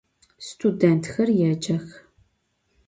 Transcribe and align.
Studêntxer 0.47 1.29
yêcex. 1.37 1.85